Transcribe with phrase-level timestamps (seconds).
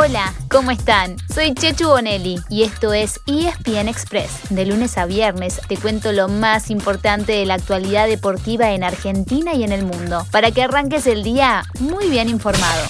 [0.00, 1.16] Hola, ¿cómo están?
[1.28, 4.48] Soy Chechu Bonelli y esto es ESPN Express.
[4.48, 9.54] De lunes a viernes te cuento lo más importante de la actualidad deportiva en Argentina
[9.54, 12.86] y en el mundo, para que arranques el día muy bien informado.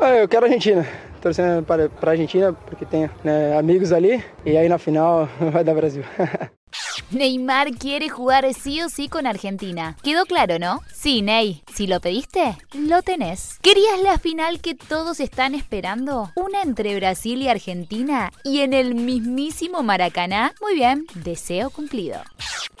[0.00, 0.84] Ah, eu quero Argentina.
[1.22, 5.74] Torcendo para, para Argentina porque tenho né, amigos ali e aí na final vai dar
[5.74, 6.02] Brasil.
[7.10, 9.96] Neymar quiere jugar sí o sí con Argentina.
[10.02, 10.80] ¿Quedó claro, no?
[10.92, 11.62] Sí, Ney.
[11.74, 13.58] Si lo pediste, lo tenés.
[13.62, 16.30] ¿Querías la final que todos están esperando?
[16.34, 18.32] ¿Una entre Brasil y Argentina?
[18.44, 20.54] ¿Y en el mismísimo Maracaná?
[20.60, 22.20] Muy bien, deseo cumplido.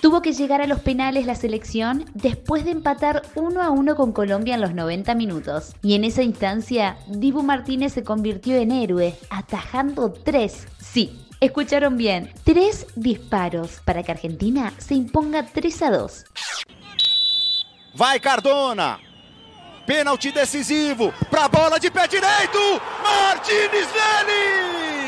[0.00, 4.12] Tuvo que llegar a los penales la selección después de empatar uno a uno con
[4.12, 5.74] Colombia en los 90 minutos.
[5.82, 10.66] Y en esa instancia, Dibu Martínez se convirtió en héroe, atajando tres.
[10.78, 16.24] Sí, Escucharon bien, tres disparos para que Argentina se imponga 3 a 2.
[17.94, 18.98] Vai Cardona.
[19.86, 22.58] Pênalti decisivo para a bola de pé direito.
[23.02, 25.04] Martínez Vélez.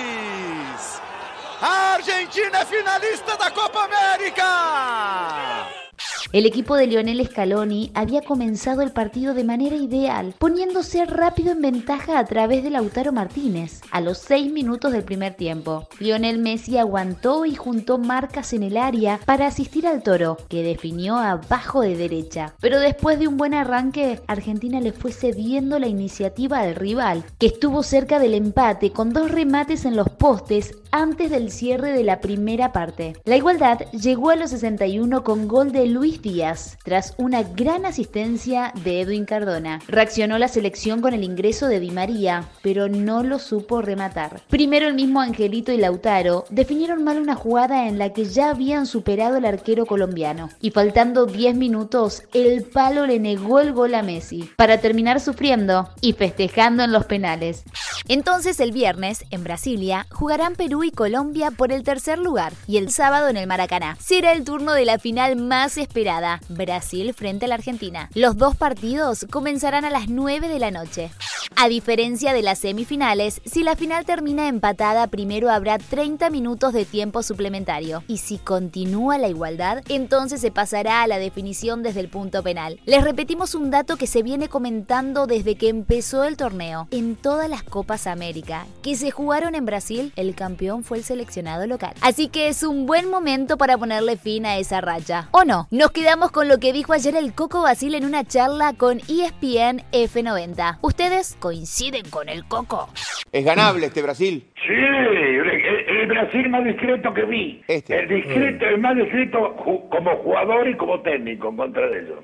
[1.62, 5.85] A Argentina é finalista da Copa América.
[6.32, 11.62] El equipo de Lionel Scaloni había comenzado el partido de manera ideal, poniéndose rápido en
[11.62, 13.80] ventaja a través de Lautaro Martínez.
[13.92, 18.76] A los 6 minutos del primer tiempo, Lionel Messi aguantó y juntó marcas en el
[18.76, 22.54] área para asistir al toro, que definió abajo de derecha.
[22.60, 27.46] Pero después de un buen arranque, Argentina le fue cediendo la iniciativa al rival, que
[27.46, 32.20] estuvo cerca del empate con dos remates en los postes antes del cierre de la
[32.20, 33.16] primera parte.
[33.24, 38.72] La igualdad llegó a los 61 con gol de Luis Díaz, tras una gran asistencia
[38.84, 39.80] de Edwin Cardona.
[39.88, 44.42] Reaccionó la selección con el ingreso de Di María, pero no lo supo rematar.
[44.48, 48.86] Primero el mismo Angelito y Lautaro definieron mal una jugada en la que ya habían
[48.86, 50.48] superado el arquero colombiano.
[50.60, 55.88] Y faltando 10 minutos, el palo le negó el gol a Messi, para terminar sufriendo
[56.00, 57.64] y festejando en los penales.
[58.08, 62.90] Entonces el viernes, en Brasilia, jugarán Perú y Colombia por el tercer lugar y el
[62.90, 63.96] sábado en el Maracaná.
[64.00, 66.05] Será el turno de la final más esperada,
[66.48, 68.08] Brasil frente a la Argentina.
[68.14, 71.10] Los dos partidos comenzarán a las 9 de la noche.
[71.54, 76.84] A diferencia de las semifinales, si la final termina empatada, primero habrá 30 minutos de
[76.84, 78.02] tiempo suplementario.
[78.08, 82.78] Y si continúa la igualdad, entonces se pasará a la definición desde el punto penal.
[82.84, 86.88] Les repetimos un dato que se viene comentando desde que empezó el torneo.
[86.90, 91.66] En todas las Copas América que se jugaron en Brasil, el campeón fue el seleccionado
[91.66, 91.94] local.
[92.00, 95.28] Así que es un buen momento para ponerle fin a esa racha.
[95.32, 95.68] ¿O no?
[95.70, 99.80] Nos quedamos con lo que dijo ayer el Coco Basil en una charla con ESPN
[99.92, 100.80] F90.
[100.82, 102.90] ¿Ustedes coinciden con el Coco?
[103.32, 104.44] Es ganable este Brasil.
[104.56, 107.62] Sí, el, el Brasil más discreto que vi.
[107.66, 107.98] Este.
[107.98, 112.18] El discreto, el más discreto como jugador y como técnico en contra de ellos.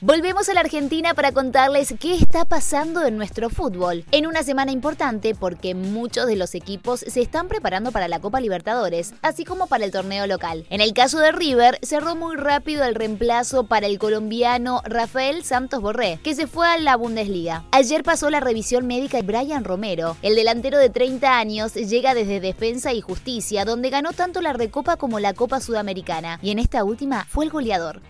[0.00, 4.04] Volvemos a la Argentina para contarles qué está pasando en nuestro fútbol.
[4.10, 8.40] En una semana importante porque muchos de los equipos se están preparando para la Copa
[8.40, 10.66] Libertadores, así como para el torneo local.
[10.70, 15.80] En el caso de River, cerró muy rápido el reemplazo para el colombiano Rafael Santos
[15.80, 17.64] Borré, que se fue a la Bundesliga.
[17.70, 20.16] Ayer pasó la revisión médica de Brian Romero.
[20.22, 24.96] El delantero de 30 años llega desde Defensa y Justicia, donde ganó tanto la Recopa
[24.96, 28.02] como la Copa Sudamericana, y en esta última fue el goleador.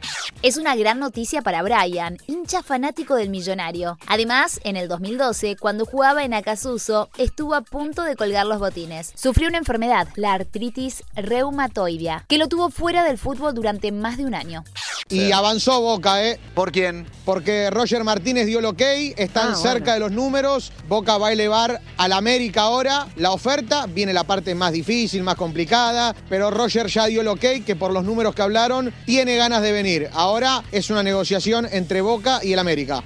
[0.43, 3.97] Es una gran noticia para Brian, hincha fanático del millonario.
[4.09, 9.13] Además, en el 2012, cuando jugaba en Acasuso, estuvo a punto de colgar los botines.
[9.15, 14.25] Sufrió una enfermedad, la artritis reumatoidea, que lo tuvo fuera del fútbol durante más de
[14.25, 14.65] un año.
[15.13, 16.41] Y avanzó Boca, ¿eh?
[16.55, 17.07] ¿Por quién?
[17.25, 18.81] Porque Roger Martínez dio el ok,
[19.17, 19.93] están Ah, cerca bueno.
[19.93, 20.73] de los números.
[20.89, 23.87] Boca va a elevar al América ahora la oferta.
[23.87, 26.15] Viene la parte más difícil, más complicada.
[26.29, 29.73] Pero Roger ya dio el ok, que por los números que hablaron, tiene ganas de
[29.73, 30.09] venir.
[30.13, 33.05] Ahora es una negociación entre Boca y el América.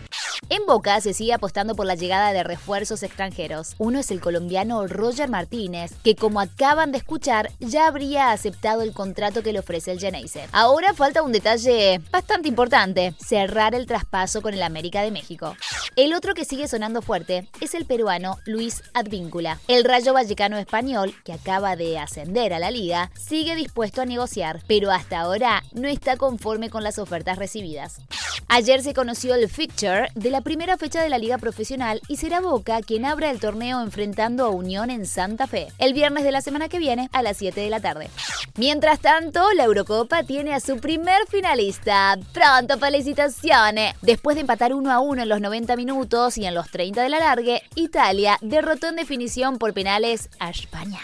[0.49, 3.75] En Boca se sigue apostando por la llegada de refuerzos extranjeros.
[3.79, 8.93] Uno es el colombiano Roger Martínez, que como acaban de escuchar, ya habría aceptado el
[8.93, 10.49] contrato que le ofrece el Geneise.
[10.53, 15.57] Ahora falta un detalle bastante importante, cerrar el traspaso con el América de México.
[15.97, 19.59] El otro que sigue sonando fuerte es el peruano Luis Advíncula.
[19.67, 24.63] El Rayo Vallecano español, que acaba de ascender a la liga, sigue dispuesto a negociar,
[24.67, 28.01] pero hasta ahora no está conforme con las ofertas recibidas.
[28.49, 32.41] Ayer se conoció el fixture de la primera fecha de la liga profesional y será
[32.41, 36.41] Boca quien abra el torneo enfrentando a Unión en Santa Fe, el viernes de la
[36.41, 38.09] semana que viene a las 7 de la tarde.
[38.57, 42.17] Mientras tanto, la Eurocopa tiene a su primer finalista.
[42.33, 43.97] Pronto, felicitaciones.
[44.01, 47.09] Después de empatar 1 a 1 en los 90 minutos y en los 30 de
[47.09, 51.01] la largue, Italia derrotó en definición por penales a España.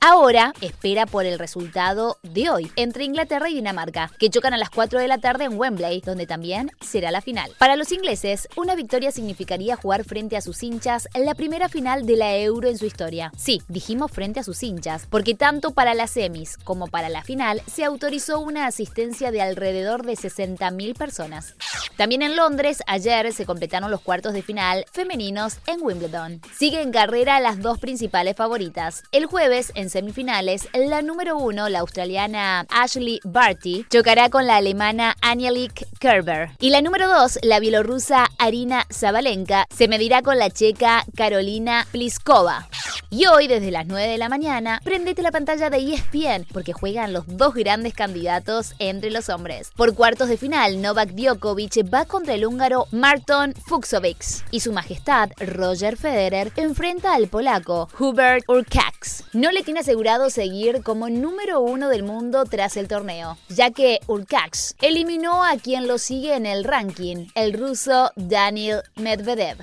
[0.00, 4.70] Ahora espera por el resultado de hoy entre Inglaterra y Dinamarca, que chocan a las
[4.70, 7.52] 4 de la tarde en Wembley, donde también será la final.
[7.58, 12.16] Para los ingleses, una victoria significaría jugar frente a sus hinchas la primera final de
[12.16, 13.32] la Euro en su historia.
[13.36, 17.62] Sí, dijimos frente a sus hinchas, porque tanto para las semis como para la final
[17.66, 21.54] se autorizó una asistencia de alrededor de 60.000 personas.
[21.96, 26.40] También en Londres, ayer se completaron los cuartos de final femeninos en Wimbledon.
[26.56, 29.02] Sigue en carrera las dos principales favoritas.
[29.12, 35.16] El jueves, en semifinales, la número uno, la australiana Ashley Barty, chocará con la alemana
[35.20, 36.50] Angelique Kerber.
[36.60, 42.68] Y la número dos, la bielorrusa Arina Zabalenka, se medirá con la checa Carolina Pliskova.
[43.08, 47.12] Y hoy, desde las 9 de la mañana, prendete la pantalla de ESPN porque juegan
[47.12, 49.70] los dos grandes candidatos entre los hombres.
[49.76, 54.16] Por cuartos de final, Novak Djokovic va contra el húngaro Marton Fuxovic
[54.50, 59.22] y su majestad Roger Federer enfrenta al polaco Hubert Urkax.
[59.32, 64.00] No le tiene asegurado seguir como número uno del mundo tras el torneo, ya que
[64.08, 69.58] Urkax eliminó a quien lo sigue en el ranking, el ruso Daniel Medvedev.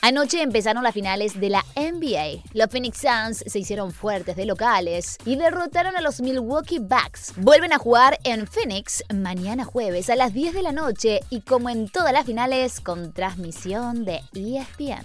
[0.00, 2.44] Anoche empezaron las de la NBA.
[2.54, 7.32] Los Phoenix Suns se hicieron fuertes de locales y derrotaron a los Milwaukee Bucks.
[7.36, 11.68] Vuelven a jugar en Phoenix mañana jueves a las 10 de la noche y como
[11.68, 15.04] en todas las finales con transmisión de ESPN.